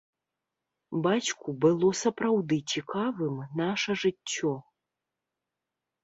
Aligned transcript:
Бацьку 1.07 1.49
было 1.65 1.89
сапраўды 2.03 2.57
цікавым 2.75 3.35
наша 3.61 3.91
жыццё. 4.05 4.53